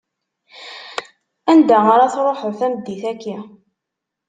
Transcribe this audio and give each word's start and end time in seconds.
Anda 1.51 1.77
ara 1.93 2.13
tṛuḥeḍ 2.13 2.51
tameddit-aki? 2.59 3.37